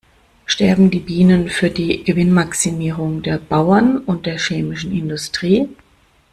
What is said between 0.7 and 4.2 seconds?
die Bienen für die Gewinnmaximierung der Bauern